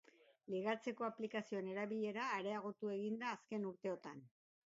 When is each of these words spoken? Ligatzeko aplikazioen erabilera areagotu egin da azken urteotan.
Ligatzeko 0.53 1.05
aplikazioen 1.07 1.69
erabilera 1.73 2.25
areagotu 2.39 2.91
egin 2.97 3.21
da 3.25 3.35
azken 3.37 3.71
urteotan. 3.73 4.27